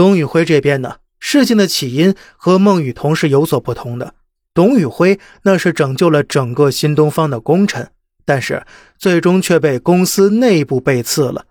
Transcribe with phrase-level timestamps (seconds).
[0.00, 4.14] 董宇辉这边呢，事情的起因和孟雨桐是有所不同的。
[4.54, 7.90] 董宇辉那是拯救了整个新东方的功臣，
[8.24, 8.64] 但是
[8.96, 11.44] 最终却被公司内部背刺了，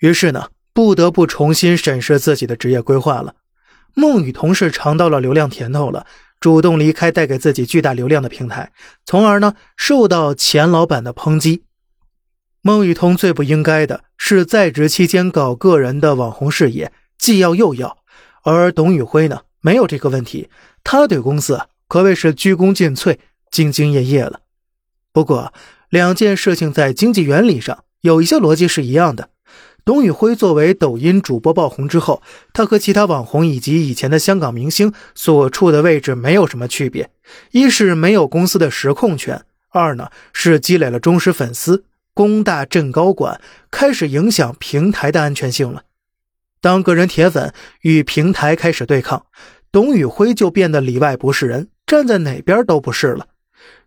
[0.00, 3.36] 于是呢，不得不重新审视自己的职业规划了。
[3.94, 6.04] 孟雨桐是尝到了流量甜头了，
[6.40, 8.72] 主动离开带给自己巨大流量的平台，
[9.04, 11.62] 从而呢受到钱老板的抨击。
[12.62, 17.98] 孟雨桐最不应该的是在职期间搞个人的网红事业，既要又要。
[18.42, 20.48] 而董宇辉呢，没有这个问题，
[20.84, 23.16] 他对公司可谓是鞠躬尽瘁、
[23.50, 24.40] 兢兢业业了。
[25.12, 25.52] 不过，
[25.88, 29.30] 两件事情在经济原理上有一些逻辑是一样的。
[29.84, 32.20] 董宇辉作为抖音主播爆红之后，
[32.52, 37.08] 他和其他网红以及以前的香港明星所处的位置没有什么区别：
[37.52, 45.84] 一是没有公司的实控权，二呢是积累了忠实粉丝，功大震高管，开始影响平台的安全性了。
[46.60, 49.26] 当个人铁粉与平台开始对抗，
[49.70, 53.28] 董宇辉就变得里外不是人，站在哪边都不是了。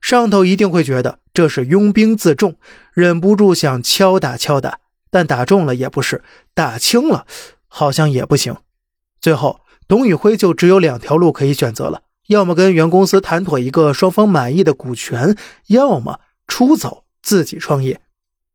[0.02, 2.56] 上头一定会觉得这是拥兵自重，
[2.94, 4.80] 忍不住想敲打敲打。
[5.12, 7.26] 但打中了也不是，打轻了
[7.68, 8.56] 好像也不行。
[9.20, 15.36] 最后，董宇辉就只有两条路可以选择了：要么跟原公司谈妥一个双方满意的股权，
[15.68, 18.00] 要么出走自己创业。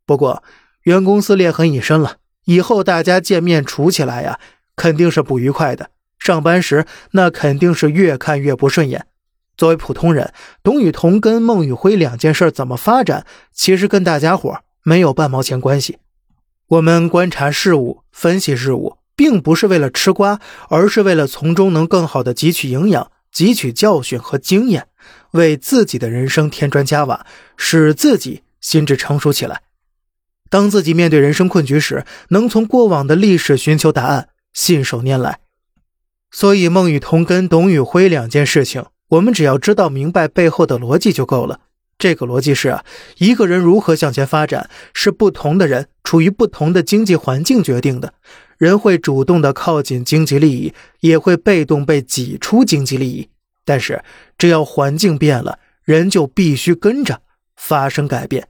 [0.07, 0.45] 不过，
[0.83, 4.39] 原公司裂痕已深了，以后大家见面处起来呀，
[4.77, 5.91] 肯定是不愉快的。
[6.19, 9.07] 上班时那肯定是越看越不顺眼。
[9.57, 15.99] 作为普通人，董雨桐跟孟宇辉两件事怎么发展，其实跟大家伙没有半毛钱关系。
[16.69, 24.89] 我们观察事物、分析事物，并不是为了吃瓜，而是为了从中能更好的汲取营养、汲取教训和经验，
[25.33, 27.25] 为自己的人生添砖加瓦，
[27.57, 29.61] 使自己心智成熟起来。
[30.55, 35.41] 当自己面对人生困局时，能从过往的历史寻求答案，信手拈来。
[36.31, 41.59] 所以，孟雨桐跟董宇辉两件事情，我们只要知道明白背后的逻辑就够了。
[41.99, 42.85] 这个逻辑是啊，
[43.19, 48.15] 一个人如何向前发展，是不同的人处于不同的经济环境决定的。
[48.57, 53.29] 人会主动的靠近经济利益，也会被动被挤出经济利益。
[53.65, 54.05] 但是，
[54.39, 57.23] 只要环境变了，人就必须跟着
[57.57, 58.47] 发生改变。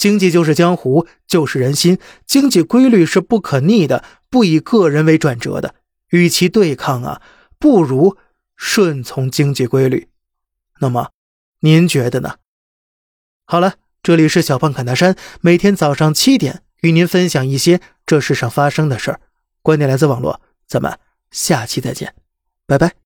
[0.00, 1.98] 经济就是江湖，就是人心。
[2.24, 5.74] 经济规律是不可逆的，不以个人为转折的。
[6.08, 7.20] 与其对抗啊，
[7.58, 8.16] 不如
[8.56, 10.08] 顺从经济规律。
[10.80, 11.10] 那么，
[11.60, 12.36] 您觉得呢？
[13.44, 19.20] 好了，这里是小胖侃大山，每天早上七点与您分享一些这世上发生的事儿。
[19.60, 20.98] 观点来自网络，咱们
[21.30, 22.14] 下期再见，
[22.66, 22.99] 拜拜。